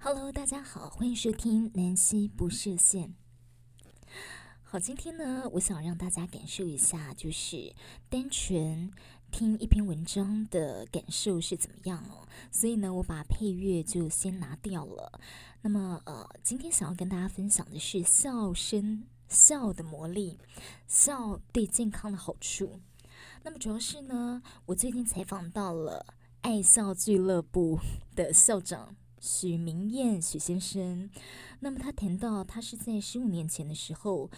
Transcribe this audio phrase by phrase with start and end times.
[0.00, 3.16] Hello，大家好，欢迎收听南希不设限。
[4.62, 7.74] 好，今天呢，我想让大家感受一下，就是
[8.08, 8.92] 单纯
[9.32, 12.28] 听一篇文章的感受是怎么样哦。
[12.52, 15.20] 所以呢，我把配乐就先拿掉了。
[15.62, 20.38] 那么，呃，今天想要跟大家分享的是笑声，笑的魔力，
[20.86, 22.80] 笑对健康的好处。
[23.42, 27.80] 那么主要是呢，我最近采访到了爱笑俱乐部
[28.14, 31.10] 的校长许明谚许先生。
[31.60, 34.30] 那么他谈到，他是在十五年前的时候。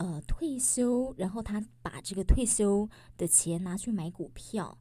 [0.00, 4.78] 呃，退休，然后他把这个退休的钱拿去买股票，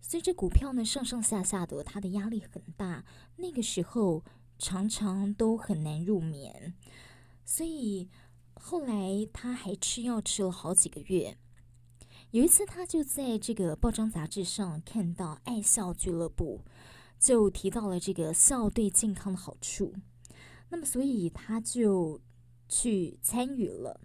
[0.00, 3.04] 所以这股票呢，上上下下的，他的压力很大。
[3.36, 4.24] 那个时候
[4.58, 6.72] 常常都很难入眠，
[7.44, 8.08] 所以
[8.54, 11.36] 后来他还吃药吃了好几个月。
[12.30, 16.64] 有一次，他就在这个报章杂志上看到爱笑俱乐部，
[17.18, 19.94] 就提到了这个笑对健康的好处，
[20.68, 22.20] 那么所以他就
[22.68, 24.00] 去参与了。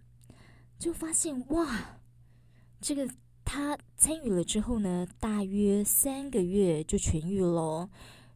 [0.79, 1.99] 就发现哇，
[2.79, 3.07] 这个
[3.45, 7.89] 他参与了之后呢，大约三个月就痊愈了，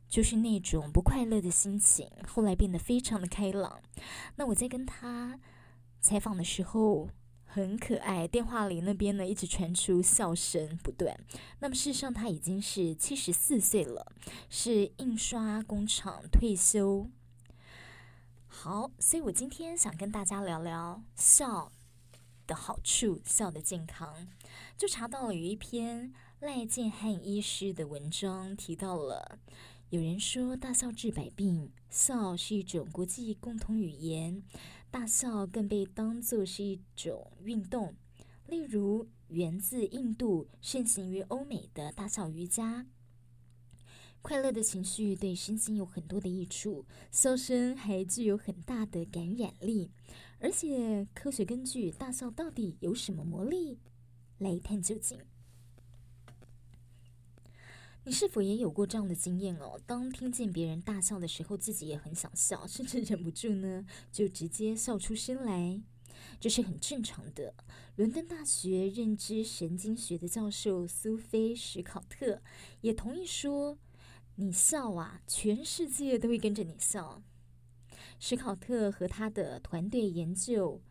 [0.08, 3.82] 就是那种不快乐的心情，后来变得非常的开朗。
[4.36, 5.40] 那我在跟他
[6.00, 7.10] 采访的时候
[7.56, 11.18] 很可爱，电话里那边呢一直传出笑声不断。
[11.62, 14.12] 那么事实上他已经是七十四岁了，
[14.50, 17.10] 是印刷工厂退休。
[18.46, 21.72] 好，所以我今天想跟大家聊聊笑
[22.46, 24.28] 的好处，笑的健康，
[24.76, 29.40] 就查到了有一篇赖建汉医师的文章，提到了
[29.92, 34.44] 有人说大笑治百病，笑是一种国际共同语言，
[34.96, 37.94] 大笑更被当作是一种运动，
[38.48, 42.86] 例如源自印度、盛行于欧美的大笑瑜伽。
[44.22, 49.92] 快乐的情绪对身心有很多的益处，笑声还具有很大的感染力。
[50.40, 53.80] 而且，科学根据大笑到底有什么魔力？
[54.38, 55.20] 来一探究竟。
[58.06, 59.80] 你是否也有过这样的经验哦？
[59.86, 65.82] 当听见别人大笑的时候，自己也很想笑，甚至忍不住呢，就直接笑出声来，
[66.40, 67.56] 这是很正常的。
[67.96, 72.42] 伦敦大学认知神经学的教授苏菲史考特
[72.82, 73.78] 也同意说。
[74.38, 77.24] 你笑啊，全世界都会跟着你笑。
[78.20, 80.82] 史考特和他的团队研究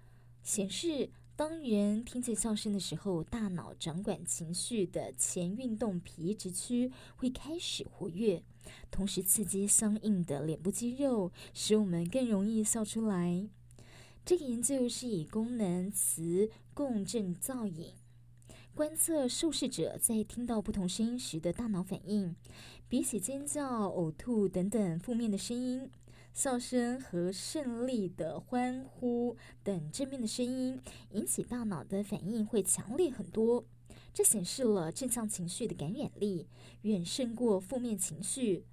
[0.42, 8.40] 显示，当人听见笑声的时候，大脑掌管情绪的前运动皮质区会开始活跃，
[8.88, 13.48] 同时刺激相应的脸部肌肉，使我们更容易笑出来。
[14.24, 17.92] 这个研究是以功能磁共振造影
[18.72, 22.36] 观测受试者在听到不同声音时的大脑反应。
[22.88, 25.90] 比起尖叫、呕吐等等负面的声音，
[26.34, 30.80] 笑声和胜利的欢呼等正面的声音
[31.12, 33.64] 引起大脑的反应会强烈很多。
[34.12, 36.48] 这显示了正向情绪的感染力
[36.82, 38.66] 远胜过负面情绪。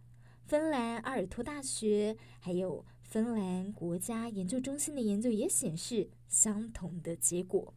[0.48, 7.76] 芬兰阿尔托大学还有芬兰国家研究中心的研究也显示相同的结果。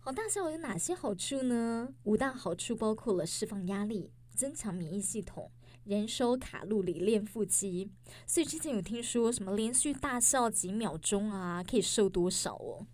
[0.00, 1.94] 好，大笑有哪些好处呢？
[2.04, 4.12] 五大好处包括了释放压力。
[4.32, 5.50] 增强免疫系统，
[5.84, 7.90] 燃烧卡路里，练腹肌。
[8.26, 12.86] 所以之前有听说什么连续大笑几秒钟啊，可以瘦多少哦？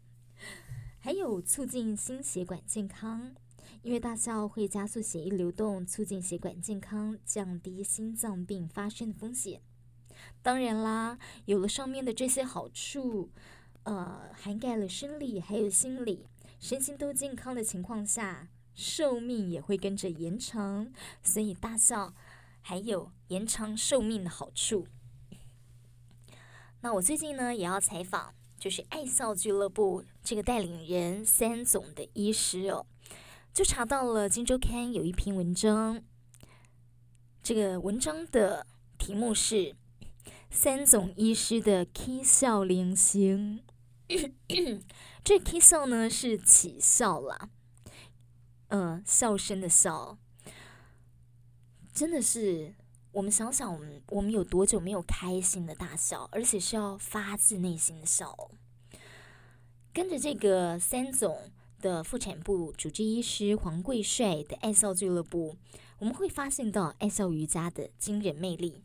[0.99, 3.35] 还有促进心血管健康，
[3.83, 9.61] 因为大笑会加速血液流动，促进血管健康，降低心脏病发生的风险。
[10.43, 13.31] 当然啦，有了上面的这些好处，
[13.85, 16.27] 呃，涵盖了生理还有心理，
[16.59, 18.49] 身心都健康的情况下。
[18.75, 20.93] 寿命也会跟着延长，
[21.23, 22.13] 所以大笑
[22.69, 24.89] 还有延长寿命的好处。
[26.81, 32.85] 那我最近呢也要采访，就是爱笑俱乐部这个带领人三总的医师哦，
[33.55, 36.03] 就查到了《金周刊》有一篇文章，
[37.41, 38.67] 这个文章的
[38.99, 39.77] 题目是
[40.51, 43.63] “三总医师的 K 笑灵性
[45.23, 47.49] ”，这 K 笑呢是起笑啦。
[48.71, 50.19] 嗯，笑声的笑，
[51.97, 52.75] 真的是
[53.11, 58.51] 我们想想，我们我们有多久没有开心的大笑，而且是要发自内心的笑。
[59.95, 61.51] 跟着这个三总
[61.81, 65.57] 的妇产部主治医师黄贵帅的爱笑俱乐部，
[65.99, 68.83] 我们会发现到爱笑瑜伽的惊人魅力。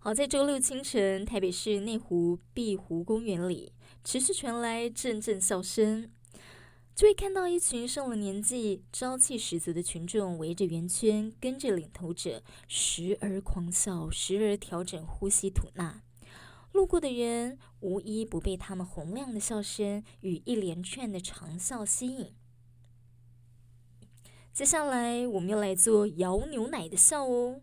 [0.00, 6.10] 好，在周六清晨，台北市内湖碧湖公园里，持续传来阵阵笑声。
[6.94, 16.02] 就会看到一群上了年纪、朝气十足的群众围着圆圈，跟着领头者，时而狂笑，时而调整呼吸吐纳。
[16.72, 22.34] 路过的人无一不被他们洪亮的笑声与一连串的长笑吸引。
[24.52, 27.62] 接下来，我们要来做摇牛奶的笑哦。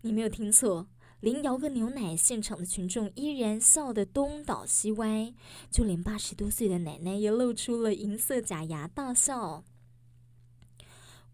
[0.00, 0.88] 你没有听错，
[1.20, 5.34] 连摇个牛奶，现场的群众依然笑得东倒西歪，
[5.70, 9.64] 就连八十多岁的奶奶也露出了银色假牙大笑。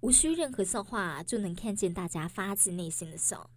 [0.01, 3.51] 无需任何笑话，就能看见大家发自内心的笑。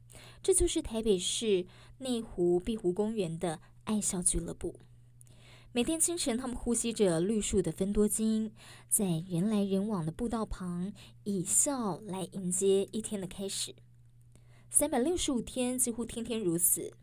[0.44, 1.66] 这就是台北市
[2.00, 4.80] 内湖碧湖公园的爱笑俱乐部。
[5.72, 8.52] 每天清晨，他们呼吸着绿树的芬多精，
[8.90, 10.92] 在人来人往的步道旁，
[11.24, 13.76] 以笑来迎接一天的开始。
[14.70, 16.94] 三百六十五天，几乎天天如此。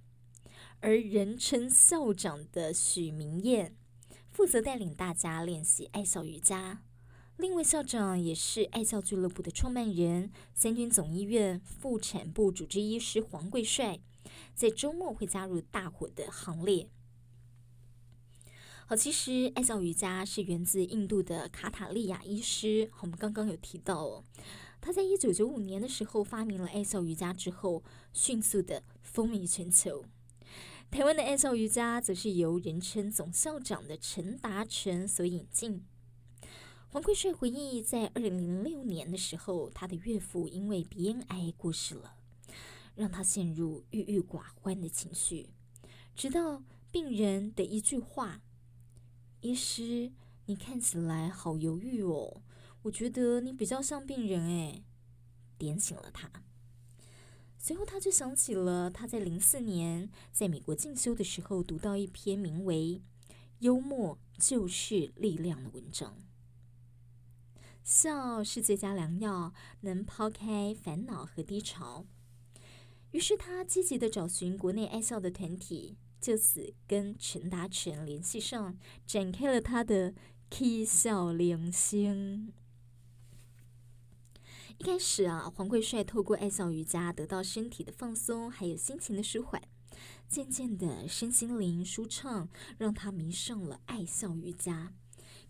[0.80, 3.72] 而人称校长的许明谚，
[4.30, 6.82] 负责带领大家练习爱笑瑜伽。
[7.36, 13.98] 另一位校长也是爱笑俱乐部的创办人，三军总医院妇产部主治医师黄贵帅，
[14.54, 16.88] 在周末会加入大伙的行列。
[18.86, 22.90] 好，其实爱笑瑜伽是源自印度的卡塔利亚医师。
[23.00, 24.24] 我们刚刚有提到哦，
[24.84, 27.82] 他在一九九五年的时候发明了爱笑瑜伽之后，
[28.12, 30.04] 迅速的风靡全球。
[30.90, 35.82] 台湾的爱笑瑜伽则是由人称总校长的陈达成所引进。
[36.90, 42.16] 黄贵帅回忆，在二零零六年的时候，他的岳父因为鼻咽癌过世了，
[42.94, 45.48] 让他陷入郁郁寡欢的情绪，
[46.14, 48.42] 直到病人的一句话。
[49.40, 50.12] 医师，
[50.44, 52.42] 你看起来好犹豫哦，
[52.84, 54.84] 我觉得你比较像病人诶，
[55.58, 56.30] 点醒了他。
[57.58, 63.00] 随后他就想起了他在零四年在美国进修的时候读到一篇名为
[63.60, 66.22] 《幽默就是力量》的文章。
[67.82, 72.04] 笑是最佳良药，能抛开烦恼和低潮。
[73.12, 75.96] 于是他积极地找寻国内爱笑的团体。
[76.20, 80.14] 就此跟陈达成联系上，展开了他的
[80.48, 82.50] “K 笑人生。
[84.76, 89.62] 一开始啊，黄贵帅透过爱笑瑜伽得到身体的放松，还有心情的舒缓。
[90.28, 94.92] 渐渐的，身心灵舒畅，让他迷上了爱笑瑜伽，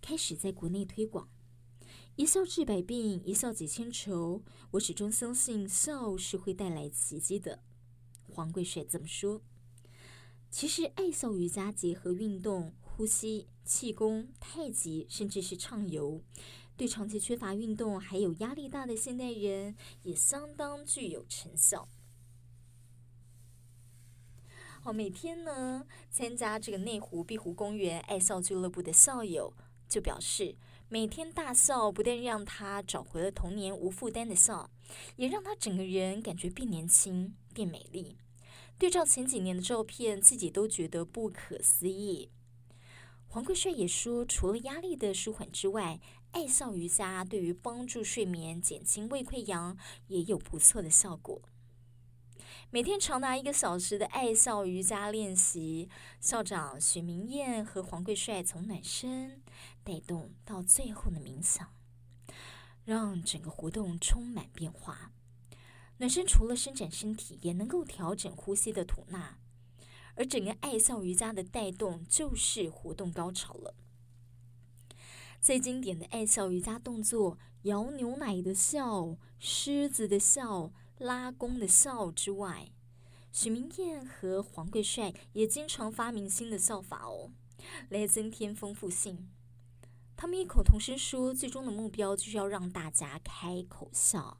[0.03, 1.29] 开始在国内推广。
[2.17, 4.43] 一笑治百病，一笑解千愁。
[4.73, 7.61] 我始终相信，笑是会带来奇迹的。
[8.29, 9.41] 黄贵帅这么说。
[10.50, 16.23] 其实，爱笑瑜伽结合运动、呼吸、气功、太极，甚至是畅游，
[16.76, 21.88] 对长期缺乏运动还有压力大的现代人也相当具有成效。
[24.81, 29.55] 好，每天呢，参加这个内湖碧湖公园爱笑俱乐部的校友
[29.88, 30.56] 就表示，
[30.88, 34.69] 每天大笑不但让他找回了童年无负担的笑，
[35.17, 38.19] 也让他整个人感觉变年轻、变美丽。
[38.76, 42.31] 对照前几年的照片，自己都觉得不可思议。
[43.35, 45.99] 黄贵帅也说，除了压力的舒缓之外，
[46.31, 49.77] 爱笑瑜伽对于帮助睡眠、减轻胃溃疡
[50.07, 51.43] 也有不错的效果。
[52.71, 55.89] 每天长达一个小时的爱笑瑜伽练习，
[56.21, 59.43] 校长许明燕和黄贵帅从暖身
[59.83, 61.75] 带动到最后的冥想，
[62.85, 65.11] 让整个活动充满变化。
[65.97, 69.38] 暖身除了伸展身体，也能够调整呼吸的吐纳，
[70.14, 73.75] 而整个爱笑瑜伽的带动就是活动高潮了。
[75.40, 82.71] 最经典的爱笑瑜伽动作——摇牛奶的笑、狮子的笑、拉弓的笑之外，
[83.30, 87.33] 许明燕和黄贵帅也经常发明新的笑法哦，
[87.88, 89.28] 来增添丰富性。
[90.16, 94.38] 他们异口同声说，最终的目标就是要让大家开口笑。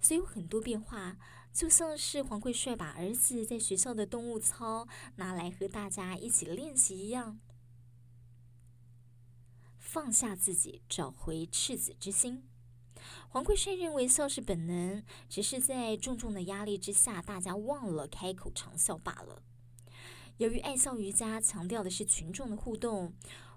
[0.00, 1.16] 所以有很多变化，
[1.54, 7.38] 就像是黄贵帅把儿子在学校的动物操拿来和大家一起练习一样，
[9.78, 12.42] 放下自己，找回赤子之心。
[13.28, 19.40] 黄贵帅认为笑是本能，只是在重重的压力之下，大家忘了开口长笑罢了。
[20.38, 23.14] 由于爱笑瑜伽强调的是群众的互动。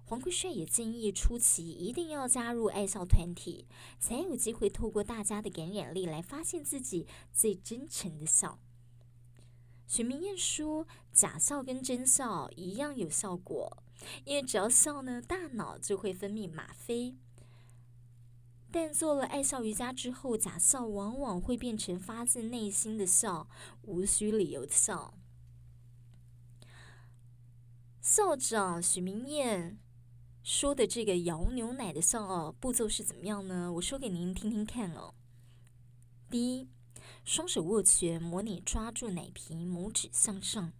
[0.09, 3.67] 黄贵帅也建议，初期一定要加入爱笑团体，
[3.99, 8.57] 才有机会透过大家的感染力来发现自己最真诚的笑。
[9.85, 13.83] 许明燕说：“假笑跟真笑一样有效果，
[14.23, 17.17] 因为只要笑呢，大脑就会分泌吗啡。
[18.71, 23.49] 但做了爱笑瑜伽之后，假笑往往会变成发自内心的笑，
[23.81, 25.13] 无需理由的笑。”
[27.99, 29.77] 校长许明燕。
[30.47, 33.69] 说的这个摇牛奶的笑哦，步骤是怎么样呢？
[33.73, 35.13] 我说给您听听看哦。
[36.29, 36.69] 第一，
[37.25, 40.71] 双手握拳，模拟抓住奶瓶，拇指向上。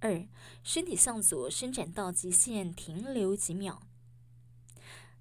[0.00, 0.26] 二，
[0.64, 3.86] 身体向左伸展到极限，停留几秒。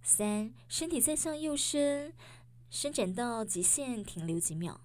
[0.02, 2.16] 三，身体再向右伸，
[2.72, 4.82] 伸展到极限，停留几秒。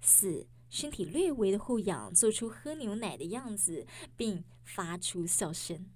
[0.00, 5.90] 四，身体略微的后仰，做出喝牛奶的样子，并发出笑声。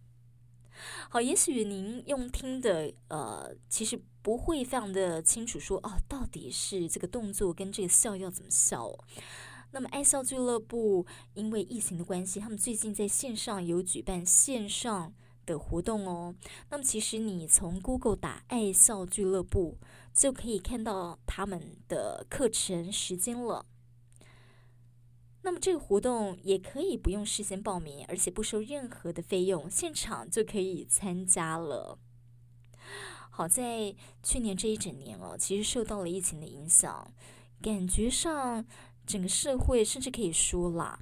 [1.08, 8.92] 好，也许您用听的，呃，其实不会非常的清楚说，哦，到底是这个动作跟这个笑要怎么笑。
[9.72, 15.14] 那么爱笑俱乐部因为疫情的关系，他们最近在线上有举办线上
[15.46, 16.34] 的活动哦。
[16.70, 19.78] 那么其实你从 Google 打“爱笑俱乐部”，
[20.12, 23.64] 就可以看到他们的课程时间了。
[25.42, 31.98] 那么这个活动也可以不用事先报名，而且不收任何的费用，现场就可以参加了。
[33.30, 37.12] 好在去年这一整年哦，其实受到了疫情的影响，
[37.60, 38.64] 感觉上
[39.06, 41.00] 整个社会甚至可以说啦，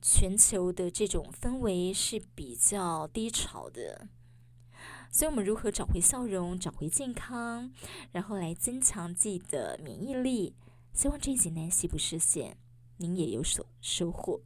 [0.00, 4.08] 全球的这种氛围是比较低潮的。
[5.10, 7.70] 所以，我们如何找回笑容，找回健康，
[8.12, 10.54] 然后来增强自己的免疫力？
[10.92, 12.56] 希望这一集南希不设限。
[12.96, 14.40] 您也有所收获。